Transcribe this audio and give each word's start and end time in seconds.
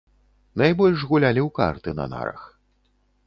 Найбольш 0.61 0.99
гулялі 1.09 1.41
ў 1.47 1.49
карты 1.59 1.89
на 1.99 2.05
нарах. 2.17 2.41